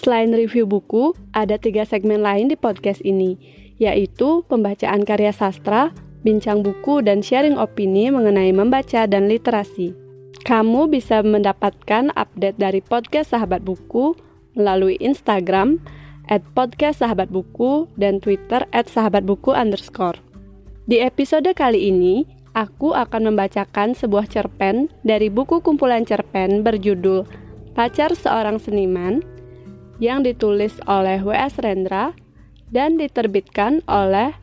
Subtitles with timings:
[0.00, 3.36] Selain review buku, ada tiga segmen lain di podcast ini,
[3.76, 5.92] yaitu pembacaan karya sastra,
[6.24, 9.92] bincang buku, dan sharing opini mengenai membaca dan literasi.
[10.48, 14.16] Kamu bisa mendapatkan update dari podcast Sahabat Buku
[14.56, 15.76] melalui Instagram
[16.32, 20.16] at podcast Sahabat Buku dan Twitter at Sahabat Buku underscore.
[20.88, 22.24] Di episode kali ini,
[22.56, 27.28] aku akan membacakan sebuah cerpen dari buku kumpulan cerpen berjudul
[27.76, 29.39] Pacar Seorang Seniman
[30.00, 31.60] yang ditulis oleh W.S.
[31.60, 32.16] Rendra
[32.72, 34.34] dan diterbitkan oleh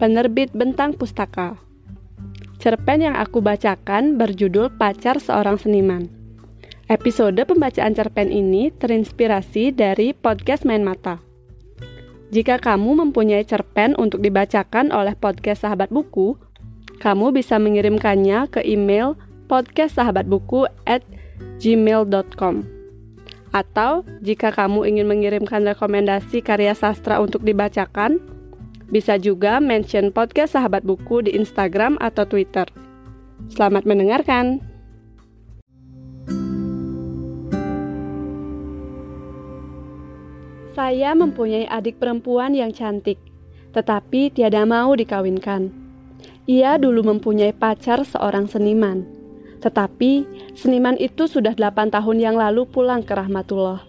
[0.00, 1.60] penerbit Bentang Pustaka.
[2.58, 6.08] Cerpen yang aku bacakan berjudul Pacar Seorang Seniman.
[6.90, 11.22] Episode pembacaan cerpen ini terinspirasi dari podcast Main Mata.
[12.32, 16.40] Jika kamu mempunyai cerpen untuk dibacakan oleh podcast Sahabat Buku,
[17.02, 19.18] kamu bisa mengirimkannya ke email
[19.50, 21.04] podcastsahabatbuku at
[21.60, 22.81] gmail.com.
[23.52, 28.16] Atau jika kamu ingin mengirimkan rekomendasi karya sastra untuk dibacakan,
[28.88, 32.64] bisa juga mention podcast Sahabat Buku di Instagram atau Twitter.
[33.52, 34.64] Selamat mendengarkan.
[40.72, 43.20] Saya mempunyai adik perempuan yang cantik,
[43.76, 45.68] tetapi tiada mau dikawinkan.
[46.48, 49.21] Ia dulu mempunyai pacar seorang seniman
[49.62, 50.26] tetapi
[50.58, 53.86] seniman itu sudah 8 tahun yang lalu pulang ke Rahmatullah.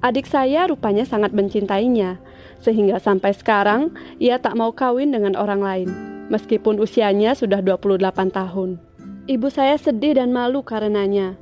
[0.00, 2.16] Adik saya rupanya sangat mencintainya,
[2.64, 5.88] sehingga sampai sekarang ia tak mau kawin dengan orang lain,
[6.32, 8.80] meskipun usianya sudah 28 tahun.
[9.26, 11.34] Ibu saya sedih dan malu karenanya.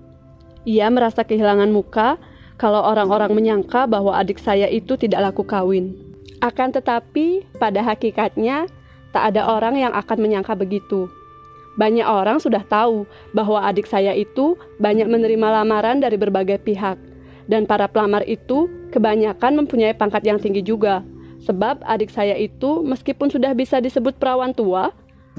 [0.65, 2.17] Ia merasa kehilangan muka
[2.57, 5.93] kalau orang-orang menyangka bahwa adik saya itu tidak laku kawin.
[6.41, 8.69] Akan tetapi, pada hakikatnya,
[9.13, 11.13] tak ada orang yang akan menyangka begitu.
[11.75, 13.03] Banyak orang sudah tahu
[13.35, 16.95] bahwa adik saya itu banyak menerima lamaran dari berbagai pihak,
[17.51, 21.03] dan para pelamar itu kebanyakan mempunyai pangkat yang tinggi juga.
[21.43, 24.95] Sebab adik saya itu, meskipun sudah bisa disebut perawan tua,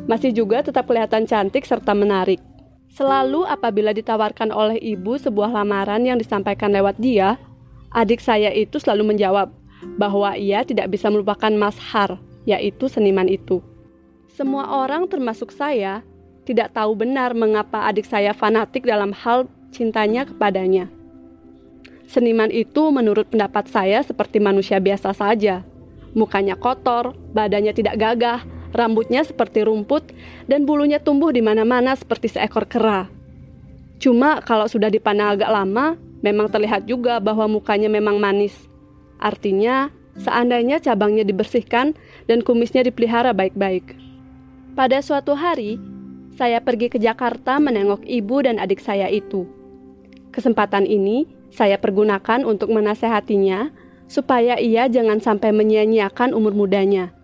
[0.05, 2.43] masih juga tetap kelihatan cantik serta menarik.
[2.91, 7.39] Selalu apabila ditawarkan oleh ibu sebuah lamaran yang disampaikan lewat dia,
[7.95, 9.51] adik saya itu selalu menjawab
[9.95, 13.63] bahwa ia tidak bisa melupakan Har, yaitu seniman itu.
[14.31, 16.03] Semua orang termasuk saya
[16.45, 20.87] tidak tahu benar mengapa adik saya fanatik dalam hal cintanya kepadanya.
[22.05, 25.65] Seniman itu menurut pendapat saya seperti manusia biasa saja.
[26.15, 32.69] Mukanya kotor, badannya tidak gagah, rambutnya seperti rumput, dan bulunya tumbuh di mana-mana seperti seekor
[32.69, 33.09] kera.
[33.99, 38.55] Cuma kalau sudah dipandang agak lama, memang terlihat juga bahwa mukanya memang manis.
[39.19, 39.89] Artinya,
[40.19, 41.97] seandainya cabangnya dibersihkan
[42.29, 43.95] dan kumisnya dipelihara baik-baik.
[44.75, 45.79] Pada suatu hari,
[46.35, 49.47] saya pergi ke Jakarta menengok ibu dan adik saya itu.
[50.35, 53.71] Kesempatan ini saya pergunakan untuk menasehatinya
[54.11, 57.15] supaya ia jangan sampai menyia-nyiakan umur mudanya.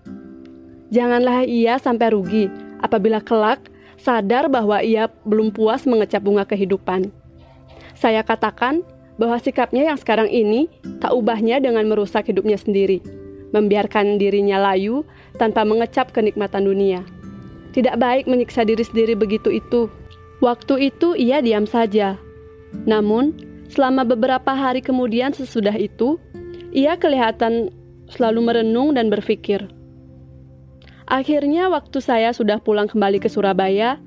[0.95, 2.47] Janganlah ia sampai rugi
[2.79, 3.67] apabila kelak
[3.99, 7.11] sadar bahwa ia belum puas mengecap bunga kehidupan.
[7.99, 8.81] Saya katakan
[9.19, 10.71] bahwa sikapnya yang sekarang ini
[11.03, 13.03] tak ubahnya dengan merusak hidupnya sendiri,
[13.51, 15.03] membiarkan dirinya layu
[15.35, 17.03] tanpa mengecap kenikmatan dunia.
[17.71, 19.87] Tidak baik menyiksa diri sendiri begitu itu.
[20.43, 22.19] Waktu itu ia diam saja.
[22.83, 23.35] Namun,
[23.71, 26.19] selama beberapa hari kemudian sesudah itu,
[26.75, 27.71] ia kelihatan
[28.11, 29.71] selalu merenung dan berpikir.
[31.07, 33.99] Akhirnya waktu saya sudah pulang kembali ke Surabaya,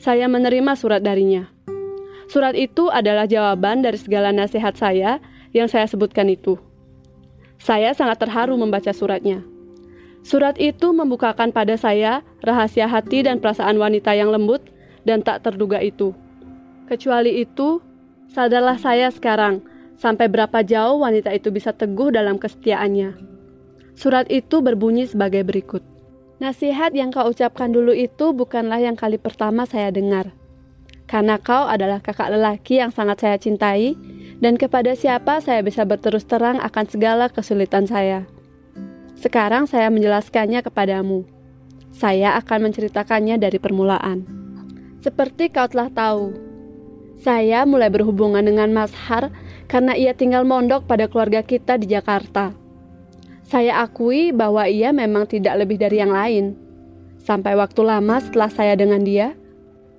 [0.00, 1.48] saya menerima surat darinya.
[2.28, 5.20] Surat itu adalah jawaban dari segala nasihat saya
[5.52, 6.56] yang saya sebutkan itu.
[7.60, 9.51] Saya sangat terharu membaca suratnya.
[10.22, 14.62] Surat itu membukakan pada saya rahasia hati dan perasaan wanita yang lembut
[15.02, 16.14] dan tak terduga itu.
[16.86, 17.82] Kecuali itu,
[18.30, 19.62] sadarlah saya sekarang
[19.98, 23.18] sampai berapa jauh wanita itu bisa teguh dalam kesetiaannya.
[23.98, 25.82] Surat itu berbunyi sebagai berikut.
[26.42, 30.34] Nasihat yang kau ucapkan dulu itu bukanlah yang kali pertama saya dengar.
[31.06, 33.94] Karena kau adalah kakak lelaki yang sangat saya cintai,
[34.42, 38.26] dan kepada siapa saya bisa berterus terang akan segala kesulitan saya.
[39.22, 41.22] Sekarang saya menjelaskannya kepadamu.
[41.94, 44.26] Saya akan menceritakannya dari permulaan.
[44.98, 46.34] Seperti kau telah tahu,
[47.22, 49.30] saya mulai berhubungan dengan Mas Har
[49.70, 52.50] karena ia tinggal mondok pada keluarga kita di Jakarta.
[53.46, 56.58] Saya akui bahwa ia memang tidak lebih dari yang lain.
[57.22, 59.38] Sampai waktu lama setelah saya dengan dia,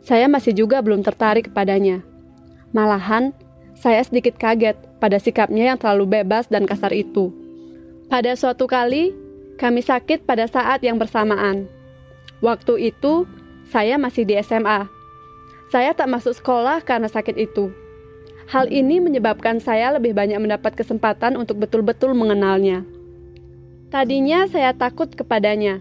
[0.04, 2.04] saya masih juga belum tertarik kepadanya.
[2.76, 3.32] Malahan,
[3.72, 7.43] saya sedikit kaget pada sikapnya yang terlalu bebas dan kasar itu.
[8.12, 9.16] Pada suatu kali,
[9.56, 11.70] kami sakit pada saat yang bersamaan.
[12.44, 13.24] Waktu itu,
[13.72, 14.90] saya masih di SMA.
[15.72, 17.72] Saya tak masuk sekolah karena sakit itu.
[18.52, 22.84] Hal ini menyebabkan saya lebih banyak mendapat kesempatan untuk betul-betul mengenalnya.
[23.88, 25.80] Tadinya saya takut kepadanya.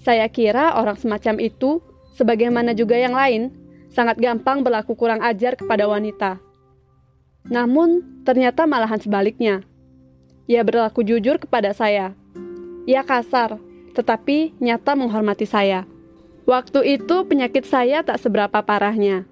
[0.00, 1.78] Saya kira orang semacam itu,
[2.16, 3.54] sebagaimana juga yang lain,
[3.92, 6.40] sangat gampang berlaku kurang ajar kepada wanita.
[7.46, 9.62] Namun, ternyata malahan sebaliknya.
[10.50, 12.14] Ia berlaku jujur kepada saya.
[12.88, 13.62] Ia kasar,
[13.94, 15.86] tetapi nyata menghormati saya.
[16.42, 19.22] Waktu itu penyakit saya tak seberapa parahnya.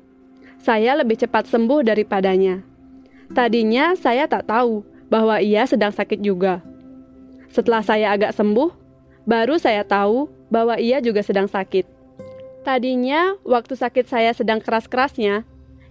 [0.62, 2.62] Saya lebih cepat sembuh daripadanya.
[3.34, 6.62] Tadinya saya tak tahu bahwa ia sedang sakit juga.
[7.50, 8.70] Setelah saya agak sembuh,
[9.26, 11.86] baru saya tahu bahwa ia juga sedang sakit.
[12.62, 15.42] Tadinya, waktu sakit saya sedang keras-kerasnya,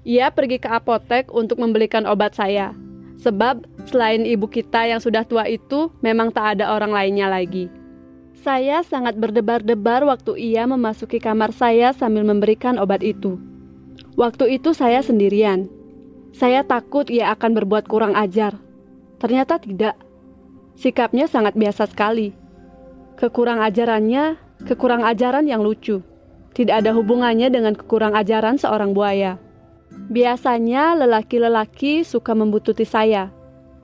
[0.07, 2.71] ia pergi ke apotek untuk membelikan obat saya.
[3.19, 7.67] Sebab selain ibu kita yang sudah tua itu, memang tak ada orang lainnya lagi.
[8.39, 13.35] Saya sangat berdebar-debar waktu ia memasuki kamar saya sambil memberikan obat itu.
[14.15, 15.67] Waktu itu saya sendirian.
[16.31, 18.55] Saya takut ia akan berbuat kurang ajar.
[19.19, 19.99] Ternyata tidak.
[20.79, 22.31] Sikapnya sangat biasa sekali.
[23.19, 25.99] Kekurang ajarannya, kekurang ajaran yang lucu.
[26.55, 29.35] Tidak ada hubungannya dengan kekurang ajaran seorang buaya.
[30.09, 33.29] Biasanya lelaki-lelaki suka membututi saya,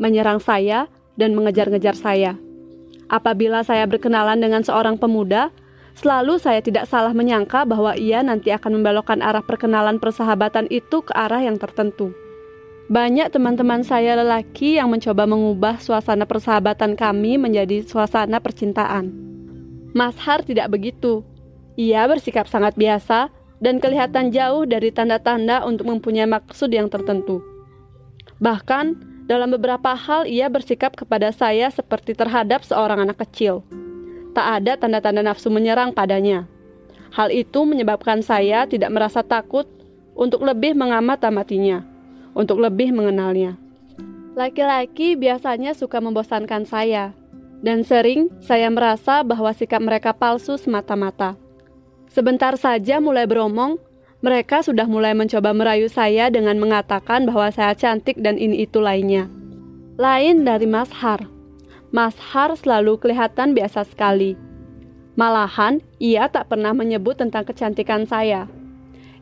[0.01, 2.37] menyerang saya, dan mengejar-ngejar saya.
[3.07, 5.53] Apabila saya berkenalan dengan seorang pemuda,
[5.95, 11.13] selalu saya tidak salah menyangka bahwa ia nanti akan membelokkan arah perkenalan persahabatan itu ke
[11.13, 12.11] arah yang tertentu.
[12.85, 19.09] Banyak teman-teman saya lelaki yang mencoba mengubah suasana persahabatan kami menjadi suasana percintaan.
[19.97, 21.25] Mas Har tidak begitu.
[21.81, 27.39] Ia bersikap sangat biasa dan kelihatan jauh dari tanda-tanda untuk mempunyai maksud yang tertentu.
[28.39, 28.85] Bahkan,
[29.25, 33.65] dalam beberapa hal ia bersikap kepada saya seperti terhadap seorang anak kecil.
[34.37, 36.45] Tak ada tanda-tanda nafsu menyerang padanya.
[37.15, 39.65] Hal itu menyebabkan saya tidak merasa takut
[40.13, 41.95] untuk lebih mengamat-amatinya
[42.35, 43.55] untuk lebih mengenalnya.
[44.35, 47.15] Laki-laki biasanya suka membosankan saya,
[47.63, 51.39] dan sering saya merasa bahwa sikap mereka palsu semata-mata.
[52.15, 53.75] Sebentar saja mulai beromong,
[54.23, 59.27] mereka sudah mulai mencoba merayu saya dengan mengatakan bahwa saya cantik dan ini itu lainnya.
[59.99, 61.27] Lain dari Mas Har.
[61.91, 64.39] Mas Har selalu kelihatan biasa sekali.
[65.19, 68.47] Malahan, ia tak pernah menyebut tentang kecantikan saya.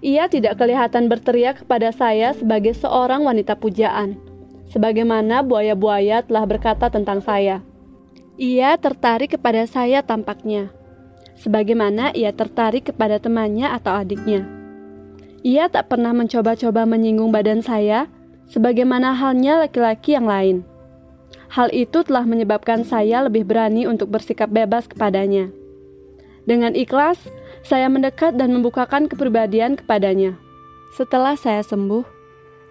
[0.05, 4.21] Ia tidak kelihatan berteriak kepada saya sebagai seorang wanita pujaan,
[4.69, 7.65] sebagaimana buaya-buaya telah berkata tentang saya.
[8.37, 10.69] Ia tertarik kepada saya tampaknya,
[11.37, 14.45] sebagaimana ia tertarik kepada temannya atau adiknya.
[15.43, 18.07] Ia tak pernah mencoba-coba menyinggung badan saya,
[18.47, 20.63] sebagaimana halnya laki-laki yang lain.
[21.51, 25.51] Hal itu telah menyebabkan saya lebih berani untuk bersikap bebas kepadanya.
[26.47, 27.19] Dengan ikhlas,
[27.61, 30.35] saya mendekat dan membukakan kepribadian kepadanya.
[30.95, 32.03] Setelah saya sembuh,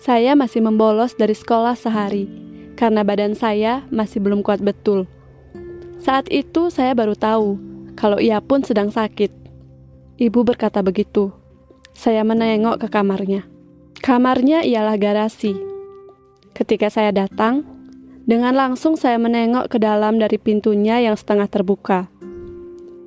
[0.02, 2.26] saya masih membolos dari sekolah sehari
[2.74, 5.06] karena badan saya masih belum kuat betul.
[6.02, 9.30] Saat itu saya baru tahu kalau ia pun sedang sakit.
[10.20, 11.32] Ibu berkata begitu.
[11.92, 13.44] Saya menengok ke kamarnya.
[14.00, 15.54] Kamarnya ialah garasi.
[16.52, 17.64] Ketika saya datang,
[18.22, 22.06] dengan langsung saya menengok ke dalam dari pintunya yang setengah terbuka.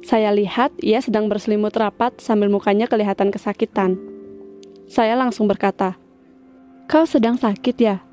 [0.05, 3.97] Saya lihat ia sedang berselimut rapat sambil mukanya kelihatan kesakitan.
[4.85, 5.97] Saya langsung berkata,
[6.85, 8.05] "Kau sedang sakit ya?"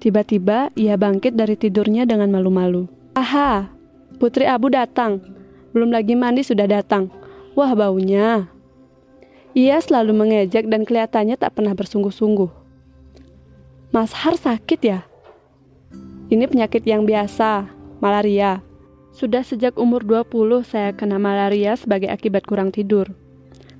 [0.00, 2.88] Tiba-tiba ia bangkit dari tidurnya dengan malu-malu.
[3.16, 3.72] "Aha,
[4.20, 5.39] Putri Abu datang.
[5.70, 7.10] Belum lagi mandi sudah datang.
[7.54, 8.50] Wah, baunya."
[9.50, 12.50] Ia selalu mengejek dan kelihatannya tak pernah bersungguh-sungguh.
[13.90, 15.02] Mas Har sakit ya?
[16.30, 17.66] Ini penyakit yang biasa,
[17.98, 18.62] malaria.
[19.10, 23.10] Sudah sejak umur 20 saya kena malaria sebagai akibat kurang tidur.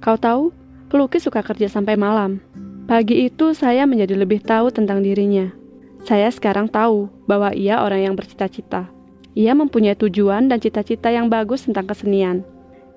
[0.03, 0.51] Kau tahu,
[0.91, 2.43] pelukis suka kerja sampai malam.
[2.91, 5.55] Pagi itu saya menjadi lebih tahu tentang dirinya.
[6.03, 8.91] Saya sekarang tahu bahwa ia orang yang bercita-cita.
[9.39, 12.43] Ia mempunyai tujuan dan cita-cita yang bagus tentang kesenian.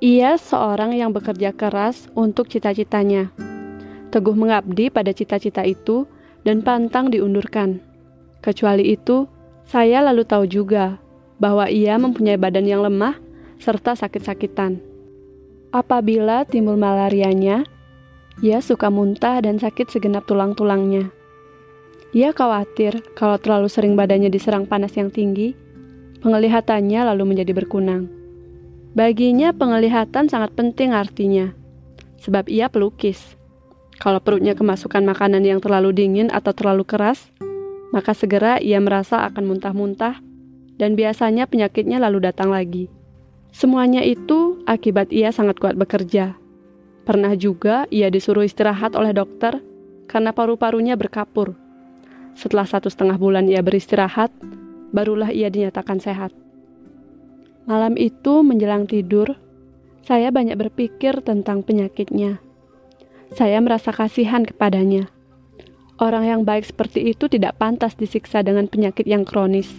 [0.02, 3.30] Ia seorang yang bekerja keras untuk cita-citanya.
[4.10, 6.10] Teguh mengabdi pada cita-cita itu
[6.42, 7.80] dan pantang diundurkan.
[8.44, 9.30] Kecuali itu,
[9.64, 11.00] saya lalu tahu juga
[11.40, 13.16] bahwa ia mempunyai badan yang lemah
[13.64, 14.84] serta sakit-sakitan.
[15.74, 17.66] Apabila timbul malarianya,
[18.44, 21.10] ia suka muntah dan sakit segenap tulang-tulangnya.
[22.14, 25.58] Ia khawatir kalau terlalu sering badannya diserang panas yang tinggi,
[26.24, 28.08] Penglihatannya lalu menjadi berkunang.
[28.96, 31.52] Baginya penglihatan sangat penting artinya,
[32.24, 33.36] sebab ia pelukis.
[34.00, 37.28] Kalau perutnya kemasukan makanan yang terlalu dingin atau terlalu keras,
[37.92, 40.24] maka segera ia merasa akan muntah-muntah,
[40.80, 42.88] dan biasanya penyakitnya lalu datang lagi.
[43.52, 46.40] Semuanya itu akibat ia sangat kuat bekerja.
[47.04, 49.60] Pernah juga ia disuruh istirahat oleh dokter
[50.08, 51.52] karena paru-parunya berkapur.
[52.32, 54.32] Setelah satu setengah bulan ia beristirahat,
[54.94, 56.32] barulah ia dinyatakan sehat.
[57.66, 59.36] Malam itu menjelang tidur,
[60.06, 62.38] saya banyak berpikir tentang penyakitnya.
[63.34, 65.10] Saya merasa kasihan kepadanya.
[65.98, 69.74] Orang yang baik seperti itu tidak pantas disiksa dengan penyakit yang kronis.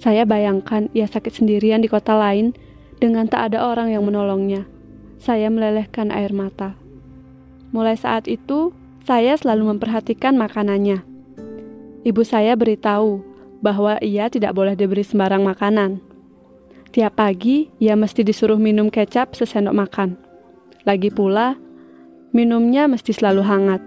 [0.00, 2.56] Saya bayangkan ia sakit sendirian di kota lain
[2.96, 4.64] dengan tak ada orang yang menolongnya.
[5.20, 6.72] Saya melelehkan air mata.
[7.76, 8.72] Mulai saat itu,
[9.04, 11.04] saya selalu memperhatikan makanannya.
[12.00, 13.29] Ibu saya beritahu
[13.60, 16.00] bahwa ia tidak boleh diberi sembarang makanan.
[16.90, 20.18] Tiap pagi, ia mesti disuruh minum kecap sesendok makan.
[20.88, 21.54] Lagi pula,
[22.30, 23.82] Minumnya mesti selalu hangat.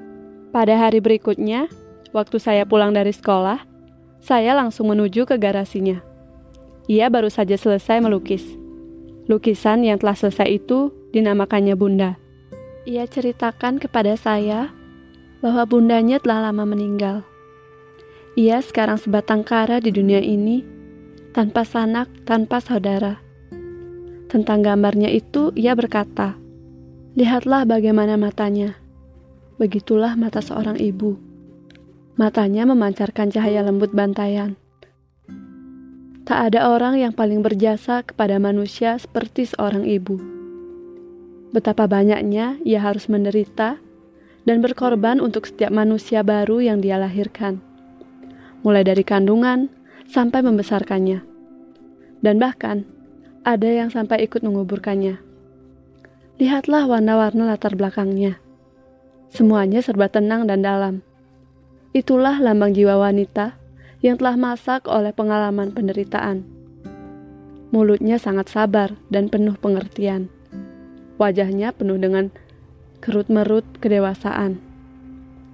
[0.51, 1.71] Pada hari berikutnya,
[2.11, 3.63] waktu saya pulang dari sekolah,
[4.19, 6.03] saya langsung menuju ke garasinya.
[6.91, 8.43] Ia baru saja selesai melukis.
[9.31, 12.19] Lukisan yang telah selesai itu dinamakannya Bunda.
[12.83, 14.75] Ia ceritakan kepada saya
[15.39, 17.23] bahwa bundanya telah lama meninggal.
[18.33, 20.65] Ia sekarang sebatang kara di dunia ini,
[21.37, 23.21] tanpa sanak, tanpa saudara.
[24.25, 26.33] Tentang gambarnya itu, ia berkata,
[27.13, 28.73] Lihatlah bagaimana matanya.
[29.61, 31.13] Begitulah mata seorang ibu.
[32.17, 34.57] Matanya memancarkan cahaya lembut bantayan.
[36.25, 40.17] Tak ada orang yang paling berjasa kepada manusia seperti seorang ibu.
[41.53, 43.77] Betapa banyaknya ia harus menderita
[44.49, 47.61] dan berkorban untuk setiap manusia baru yang dia lahirkan,
[48.63, 49.67] mulai dari kandungan
[50.07, 51.19] sampai membesarkannya,
[52.23, 52.87] dan bahkan
[53.43, 55.19] ada yang sampai ikut menguburkannya.
[56.39, 58.39] Lihatlah warna-warna latar belakangnya.
[59.29, 61.05] Semuanya serba tenang dan dalam.
[61.93, 63.59] Itulah lambang jiwa wanita
[64.01, 66.41] yang telah masak oleh pengalaman penderitaan.
[67.73, 70.29] Mulutnya sangat sabar dan penuh pengertian.
[71.17, 72.29] Wajahnya penuh dengan
[73.01, 74.57] kerut-merut kedewasaan.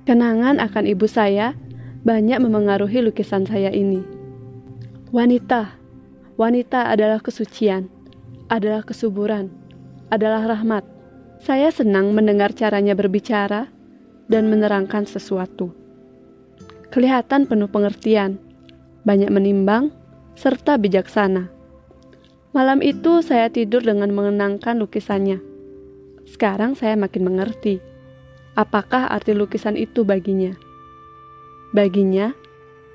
[0.07, 1.55] Kenangan akan ibu saya
[2.03, 3.99] banyak memengaruhi lukisan saya ini.
[5.11, 5.75] Wanita,
[6.39, 7.91] wanita adalah kesucian,
[8.47, 9.51] adalah kesuburan,
[10.07, 10.85] adalah rahmat.
[11.39, 13.71] Saya senang mendengar caranya berbicara
[14.27, 15.71] dan menerangkan sesuatu.
[16.91, 18.39] Kelihatan penuh pengertian,
[19.03, 19.91] banyak menimbang,
[20.35, 21.51] serta bijaksana.
[22.55, 25.37] Malam itu saya tidur dengan mengenangkan lukisannya.
[26.25, 27.81] Sekarang saya makin mengerti
[28.59, 30.68] apakah arti lukisan itu baginya.
[31.71, 32.33] Baginya,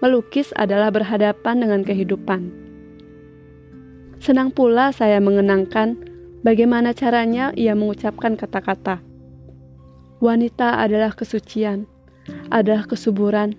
[0.03, 2.51] melukis adalah berhadapan dengan kehidupan.
[4.19, 6.15] Senang pula saya mengenangkan
[6.45, 9.01] Bagaimana caranya ia mengucapkan kata-kata?
[10.21, 11.89] Wanita adalah kesucian,
[12.53, 13.57] adalah kesuburan,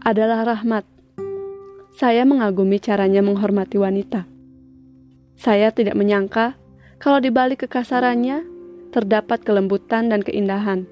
[0.00, 0.88] adalah rahmat.
[1.92, 4.24] Saya mengagumi caranya menghormati wanita.
[5.36, 6.56] Saya tidak menyangka
[6.96, 8.40] kalau di balik kekasarannya
[8.88, 10.88] terdapat kelembutan dan keindahan.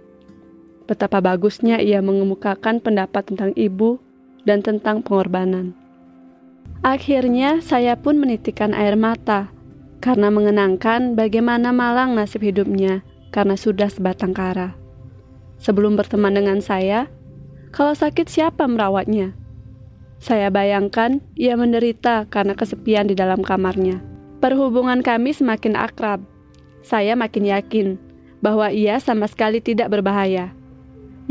[0.92, 3.96] Betapa bagusnya ia mengemukakan pendapat tentang ibu
[4.44, 5.72] dan tentang pengorbanan.
[6.84, 9.48] Akhirnya saya pun menitikan air mata
[10.04, 13.00] karena mengenangkan bagaimana malang nasib hidupnya
[13.32, 14.76] karena sudah sebatang kara.
[15.64, 17.08] Sebelum berteman dengan saya,
[17.72, 19.32] kalau sakit siapa merawatnya?
[20.20, 24.04] Saya bayangkan ia menderita karena kesepian di dalam kamarnya.
[24.44, 26.20] Perhubungan kami semakin akrab.
[26.84, 27.96] Saya makin yakin
[28.44, 30.52] bahwa ia sama sekali tidak berbahaya.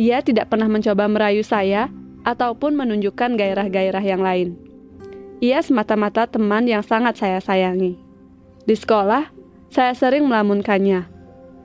[0.02, 1.94] Ia tidak pernah mencoba merayu saya
[2.26, 4.58] ataupun menunjukkan gairah-gairah yang lain.
[5.46, 8.02] Ia semata-mata teman yang sangat saya sayangi.
[8.66, 9.30] Di sekolah,
[9.70, 11.06] saya sering melamunkannya.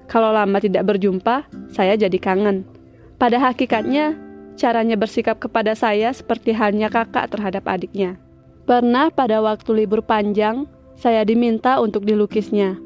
[0.05, 2.69] Kalau lama tidak berjumpa, saya jadi kangen.
[3.17, 4.13] Pada hakikatnya,
[4.61, 8.21] caranya bersikap kepada saya seperti halnya kakak terhadap adiknya.
[8.69, 12.77] Pernah pada waktu libur panjang, saya diminta untuk dilukisnya.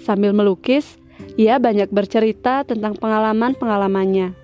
[0.00, 0.96] Sambil melukis,
[1.36, 4.43] ia banyak bercerita tentang pengalaman-pengalamannya.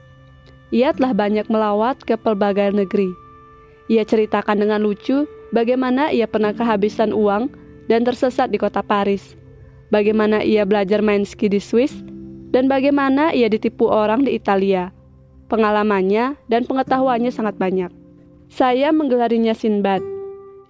[0.70, 3.10] Ia telah banyak melawat ke pelbagai negeri.
[3.90, 7.50] Ia ceritakan dengan lucu bagaimana ia pernah kehabisan uang
[7.90, 9.34] dan tersesat di kota Paris.
[9.90, 11.90] Bagaimana ia belajar main ski di Swiss
[12.54, 14.94] dan bagaimana ia ditipu orang di Italia.
[15.50, 17.90] Pengalamannya dan pengetahuannya sangat banyak.
[18.46, 19.98] Saya menggelarinya Sinbad.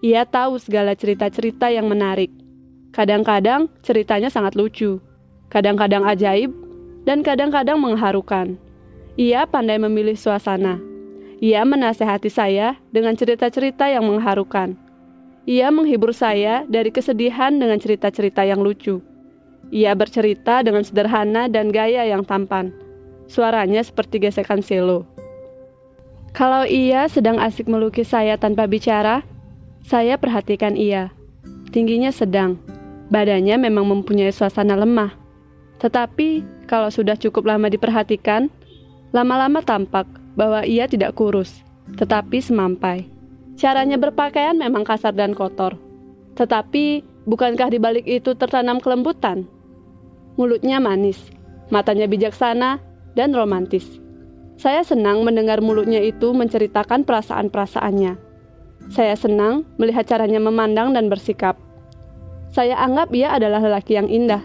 [0.01, 2.33] Ia tahu segala cerita-cerita yang menarik.
[2.97, 4.97] Kadang-kadang ceritanya sangat lucu,
[5.53, 6.49] kadang-kadang ajaib,
[7.05, 8.57] dan kadang-kadang mengharukan.
[9.21, 10.81] Ia pandai memilih suasana.
[11.45, 14.81] Ia menasehati saya dengan cerita-cerita yang mengharukan
[15.45, 19.05] Ia menghibur saya dari kesedihan dengan cerita-cerita yang lucu.
[19.69, 22.73] Ia bercerita dengan sederhana dan gaya yang tampan.
[23.29, 25.05] Suaranya seperti gesekan selo.
[26.33, 29.21] Kalau ia sedang asik melukis saya tanpa bicara,
[29.85, 31.13] saya perhatikan ia.
[31.77, 32.57] Tingginya sedang,
[33.13, 35.13] badannya memang mempunyai suasana lemah.
[35.77, 38.49] Tetapi kalau sudah cukup lama diperhatikan,
[39.11, 40.07] lama-lama tampak
[40.39, 41.63] bahwa ia tidak kurus,
[41.99, 43.07] tetapi semampai.
[43.59, 45.77] Caranya berpakaian memang kasar dan kotor.
[46.39, 49.45] Tetapi bukankah di balik itu tertanam kelembutan?
[50.39, 51.19] Mulutnya manis,
[51.69, 52.81] matanya bijaksana,
[53.19, 54.01] dan romantis.
[54.61, 58.17] Saya senang mendengar mulutnya itu menceritakan perasaan-perasaannya.
[58.93, 61.57] Saya senang melihat caranya memandang dan bersikap.
[62.51, 64.43] Saya anggap ia adalah lelaki yang indah.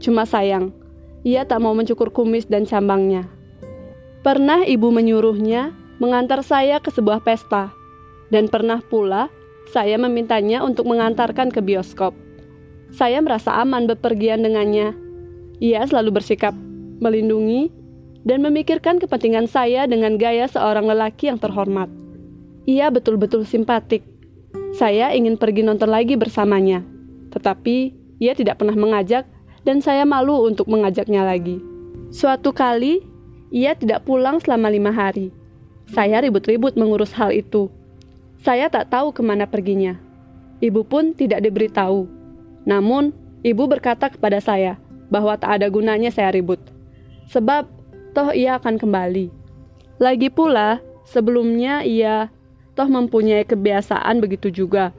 [0.00, 0.70] Cuma sayang,
[1.24, 3.33] ia tak mau mencukur kumis dan cambangnya.
[4.24, 7.70] Pernah ibu menyuruhnya mengantar saya ke sebuah pesta,
[8.32, 9.28] dan pernah pula
[9.68, 12.16] saya memintanya untuk mengantarkan ke bioskop.
[12.88, 15.04] Saya merasa aman bepergian dengannya
[15.62, 16.52] ia selalu bersikap
[16.98, 17.70] melindungi
[18.26, 21.86] dan memikirkan kepentingan saya dengan gaya seorang lelaki yang terhormat.
[22.64, 24.02] Ia betul-betul simpatik.
[24.74, 26.82] Saya ingin pergi nonton lagi bersamanya,
[27.30, 29.28] tetapi ia tidak pernah mengajak
[29.62, 31.60] dan saya malu untuk mengajaknya lagi.
[32.10, 33.13] Suatu kali,
[33.54, 35.30] ia tidak pulang selama lima hari.
[35.94, 37.70] Saya ribut-ribut mengurus hal itu.
[38.42, 39.94] Saya tak tahu ke mana perginya.
[40.58, 42.10] Ibu pun tidak diberitahu.
[42.66, 43.14] Namun,
[43.46, 44.74] ibu berkata kepada saya,
[45.06, 46.58] bahwa tak ada gunanya saya ribut.
[47.30, 47.70] Sebab
[48.10, 49.30] toh ia akan kembali.
[50.02, 52.34] Lagi pula, sebelumnya ia
[52.74, 54.90] toh mempunyai kebiasaan begitu juga.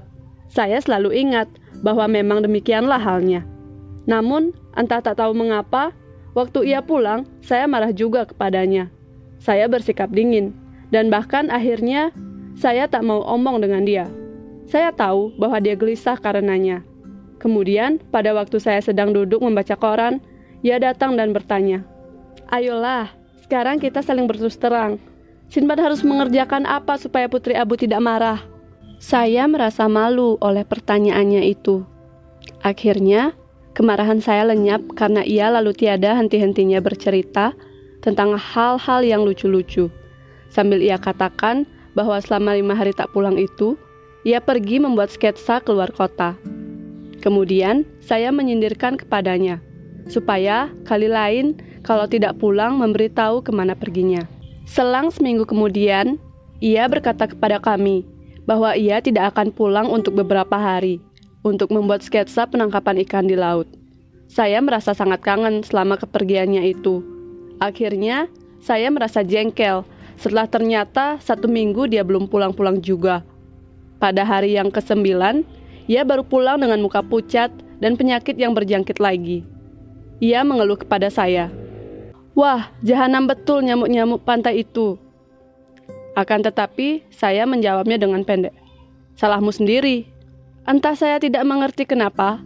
[0.48, 1.52] Saya selalu ingat
[1.84, 3.44] bahwa memang demikianlah halnya.
[4.08, 5.92] Namun, entah tak tahu mengapa,
[6.36, 8.92] waktu ia pulang, saya marah juga kepadanya.
[9.42, 10.54] Saya bersikap dingin,
[10.94, 12.14] dan bahkan akhirnya
[12.56, 14.06] saya tak mau omong dengan dia.
[14.70, 16.86] Saya tahu bahwa dia gelisah karenanya.
[17.38, 20.24] Kemudian, pada waktu saya sedang duduk membaca koran,
[20.66, 21.86] ia datang dan bertanya,
[22.50, 23.14] Ayolah,
[23.46, 24.98] sekarang kita saling berterus terang.
[25.54, 28.42] Sinbad harus mengerjakan apa supaya Putri Abu tidak marah?
[28.98, 31.86] Saya merasa malu oleh pertanyaannya itu.
[32.66, 33.38] Akhirnya,
[33.76, 37.52] kemarahan saya lenyap karena ia lalu tiada henti-hentinya bercerita
[38.00, 39.92] tentang hal-hal yang lucu-lucu.
[40.48, 43.76] Sambil ia katakan bahwa selama lima hari tak pulang itu,
[44.24, 46.40] ia pergi membuat sketsa keluar kota.
[47.20, 49.60] Kemudian saya menyindirkan kepadanya,
[50.08, 54.24] supaya kali lain kalau tidak pulang memberitahu ke mana perginya.
[54.66, 56.18] Selang seminggu kemudian,
[56.64, 58.08] ia berkata kepada kami
[58.48, 61.02] bahwa ia tidak akan pulang untuk beberapa hari
[61.46, 63.70] untuk membuat sketsa penangkapan ikan di laut.
[64.26, 67.06] Saya merasa sangat kangen selama kepergiannya itu.
[67.62, 68.26] Akhirnya,
[68.58, 69.86] saya merasa jengkel
[70.18, 73.22] setelah ternyata satu minggu dia belum pulang-pulang juga.
[74.02, 75.46] Pada hari yang kesembilan,
[75.86, 79.46] ia baru pulang dengan muka pucat dan penyakit yang berjangkit lagi.
[80.18, 81.54] Ia mengeluh kepada saya.
[82.34, 84.98] Wah, jahanam betul nyamuk-nyamuk pantai itu.
[86.18, 88.56] Akan tetapi, saya menjawabnya dengan pendek.
[89.16, 90.15] Salahmu sendiri.
[90.66, 92.42] Entah saya tidak mengerti kenapa,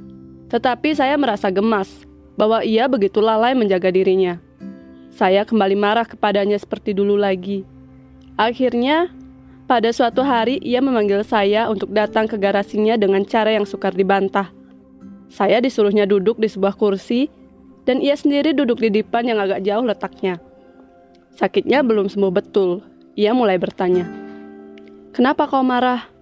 [0.52, 2.04] tetapi saya merasa gemas
[2.36, 4.44] bahwa ia begitu lalai menjaga dirinya.
[5.16, 7.64] Saya kembali marah kepadanya seperti dulu lagi.
[8.36, 9.08] Akhirnya,
[9.72, 14.52] pada suatu hari, ia memanggil saya untuk datang ke garasinya dengan cara yang sukar dibantah.
[15.32, 17.32] Saya disuruhnya duduk di sebuah kursi,
[17.88, 20.44] dan ia sendiri duduk di depan yang agak jauh letaknya.
[21.40, 22.84] Sakitnya belum sembuh betul.
[23.16, 24.04] Ia mulai bertanya,
[25.16, 26.19] "Kenapa kau marah?"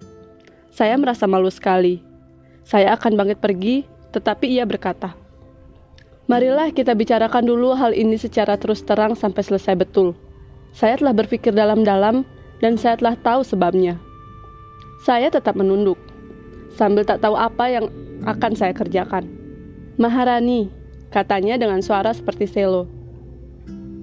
[0.78, 1.98] Saya merasa malu sekali.
[2.62, 3.82] Saya akan bangkit pergi,
[4.14, 5.10] tetapi ia berkata,
[6.30, 10.14] "Marilah kita bicarakan dulu hal ini secara terus terang sampai selesai betul."
[10.70, 12.22] Saya telah berpikir dalam-dalam
[12.62, 13.98] dan saya telah tahu sebabnya.
[15.02, 15.98] Saya tetap menunduk,
[16.70, 17.90] sambil tak tahu apa yang
[18.22, 19.26] akan saya kerjakan.
[19.98, 20.70] Maharani,
[21.10, 22.86] katanya dengan suara seperti selo.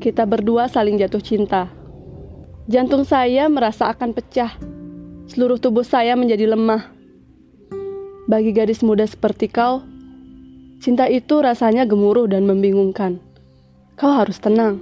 [0.04, 1.72] Kita berdua saling jatuh cinta.
[2.68, 4.75] Jantung saya merasa akan pecah.
[5.26, 6.90] Seluruh tubuh saya menjadi lemah.
[8.26, 9.82] Bagi gadis muda seperti kau,
[10.82, 13.22] cinta itu rasanya gemuruh dan membingungkan.
[13.98, 14.82] Kau harus tenang.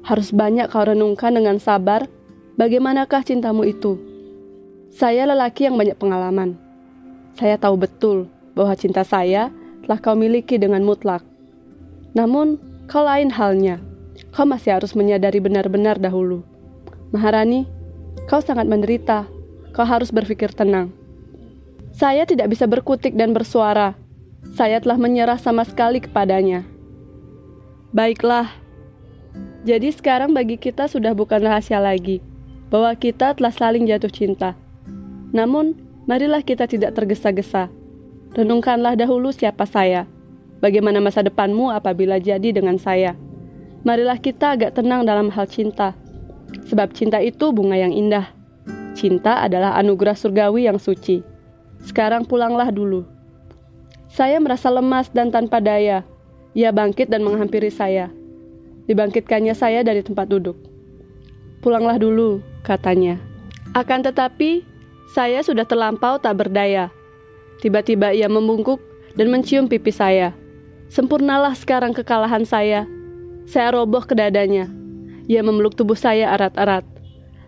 [0.00, 2.08] Harus banyak kau renungkan dengan sabar
[2.60, 3.96] Bagaimanakah cintamu itu?
[4.92, 6.60] Saya lelaki yang banyak pengalaman.
[7.32, 9.48] Saya tahu betul bahwa cinta saya
[9.80, 11.24] telah kau miliki dengan mutlak.
[12.12, 13.80] Namun, kau lain halnya.
[14.36, 16.44] Kau masih harus menyadari benar-benar dahulu.
[17.16, 17.64] Maharani,
[18.28, 19.24] kau sangat menderita.
[19.70, 20.90] Kau harus berpikir tenang.
[21.94, 23.94] Saya tidak bisa berkutik dan bersuara.
[24.56, 26.66] Saya telah menyerah sama sekali kepadanya.
[27.90, 28.50] Baiklah.
[29.66, 32.24] Jadi sekarang bagi kita sudah bukan rahasia lagi
[32.70, 34.56] bahwa kita telah saling jatuh cinta.
[35.34, 37.68] Namun, marilah kita tidak tergesa-gesa.
[38.32, 40.06] Renungkanlah dahulu siapa saya.
[40.62, 43.18] Bagaimana masa depanmu apabila jadi dengan saya?
[43.82, 45.98] Marilah kita agak tenang dalam hal cinta.
[46.70, 48.39] Sebab cinta itu bunga yang indah.
[48.94, 51.22] Cinta adalah anugerah surgawi yang suci.
[51.80, 53.06] Sekarang pulanglah dulu.
[54.10, 56.02] Saya merasa lemas dan tanpa daya.
[56.52, 58.10] Ia bangkit dan menghampiri saya.
[58.90, 60.58] Dibangkitkannya saya dari tempat duduk.
[61.62, 63.22] Pulanglah dulu, katanya.
[63.70, 64.66] Akan tetapi,
[65.14, 66.90] saya sudah terlampau tak berdaya.
[67.62, 68.82] Tiba-tiba ia membungkuk
[69.14, 70.34] dan mencium pipi saya.
[70.90, 72.82] Sempurnalah sekarang kekalahan saya.
[73.46, 74.66] Saya roboh ke dadanya.
[75.30, 76.82] Ia memeluk tubuh saya erat-erat.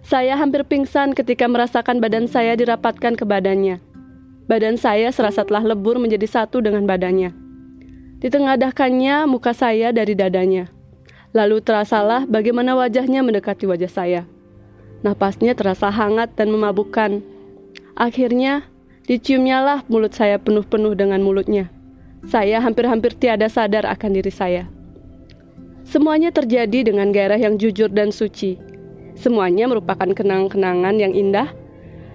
[0.03, 3.79] Saya hampir pingsan ketika merasakan badan saya dirapatkan ke badannya.
[4.51, 7.31] Badan saya serasa telah lebur menjadi satu dengan badannya.
[8.19, 10.71] Ditengadahkannya muka saya dari dadanya.
[11.31, 14.23] Lalu terasalah bagaimana wajahnya mendekati wajah saya.
[15.07, 17.23] Napasnya terasa hangat dan memabukkan.
[17.95, 18.67] Akhirnya,
[19.07, 21.71] diciumnyalah mulut saya penuh-penuh dengan mulutnya.
[22.27, 24.67] Saya hampir-hampir tiada sadar akan diri saya.
[25.83, 28.71] Semuanya terjadi dengan gairah yang jujur dan suci.
[29.18, 31.53] Semuanya merupakan kenang-kenangan yang indah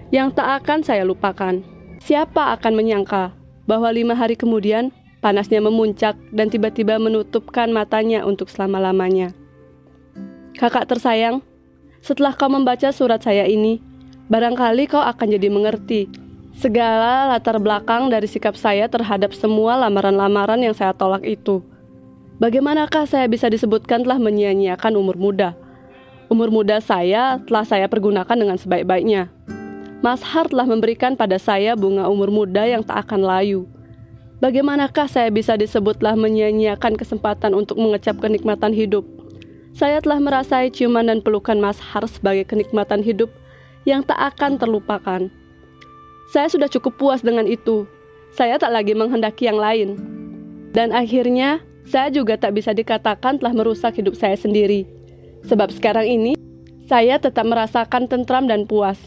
[0.08, 1.60] yang tak akan saya lupakan.
[2.00, 3.34] Siapa akan menyangka
[3.68, 9.34] bahwa lima hari kemudian panasnya memuncak dan tiba-tiba menutupkan matanya untuk selama-lamanya.
[10.56, 11.44] Kakak tersayang,
[12.02, 13.78] setelah kau membaca surat saya ini,
[14.30, 16.10] barangkali kau akan jadi mengerti
[16.58, 21.62] segala latar belakang dari sikap saya terhadap semua lamaran-lamaran yang saya tolak itu.
[22.42, 25.54] Bagaimanakah saya bisa disebutkan telah menyia-nyiakan umur muda?
[26.28, 29.32] Umur muda saya telah saya pergunakan dengan sebaik-baiknya.
[30.04, 33.64] Mas Har telah memberikan pada saya bunga umur muda yang tak akan layu.
[34.38, 39.08] Bagaimanakah saya bisa disebutlah menyia-nyiakan kesempatan untuk mengecap kenikmatan hidup?
[39.72, 43.32] Saya telah merasai ciuman dan pelukan Mas Har sebagai kenikmatan hidup
[43.88, 45.32] yang tak akan terlupakan.
[46.28, 47.88] Saya sudah cukup puas dengan itu.
[48.36, 49.96] Saya tak lagi menghendaki yang lain.
[50.76, 54.97] Dan akhirnya, saya juga tak bisa dikatakan telah merusak hidup saya sendiri.
[55.46, 56.32] Sebab sekarang ini,
[56.88, 58.98] saya tetap merasakan tentram dan puas.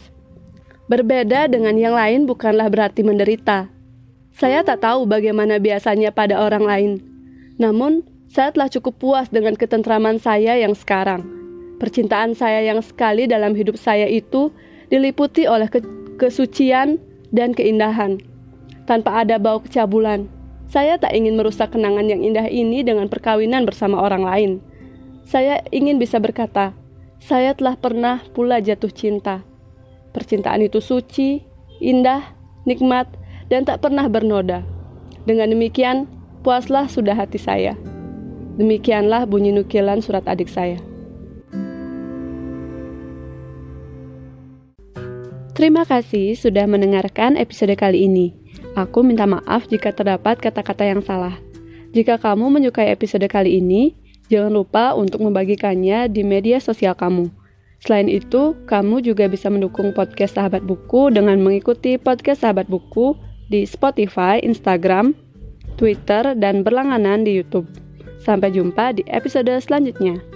[0.86, 3.68] Berbeda dengan yang lain bukanlah berarti menderita.
[4.32, 6.92] Saya tak tahu bagaimana biasanya pada orang lain.
[7.60, 11.20] Namun, saya telah cukup puas dengan ketentraman saya yang sekarang.
[11.76, 14.48] Percintaan saya yang sekali dalam hidup saya itu
[14.88, 15.84] diliputi oleh ke
[16.16, 16.96] kesucian
[17.28, 18.22] dan keindahan.
[18.88, 20.30] Tanpa ada bau kecabulan,
[20.72, 24.50] saya tak ingin merusak kenangan yang indah ini dengan perkawinan bersama orang lain.
[25.32, 26.76] Saya ingin bisa berkata,
[27.16, 29.40] saya telah pernah pula jatuh cinta.
[30.12, 31.40] Percintaan itu suci,
[31.80, 32.36] indah,
[32.68, 33.08] nikmat,
[33.48, 34.60] dan tak pernah bernoda.
[35.24, 36.04] Dengan demikian,
[36.44, 37.72] puaslah sudah hati saya.
[38.60, 40.76] Demikianlah bunyi nukilan surat adik saya.
[45.56, 48.36] Terima kasih sudah mendengarkan episode kali ini.
[48.76, 51.40] Aku minta maaf jika terdapat kata-kata yang salah.
[51.96, 53.96] Jika kamu menyukai episode kali ini,
[54.30, 57.30] jangan lupa untuk membagikannya di media sosial kamu.
[57.82, 63.18] Selain itu, kamu juga bisa mendukung podcast Sahabat Buku dengan mengikuti podcast Sahabat Buku
[63.50, 65.18] di Spotify, Instagram,
[65.74, 67.66] Twitter, dan berlangganan di YouTube.
[68.22, 70.31] Sampai jumpa di episode selanjutnya.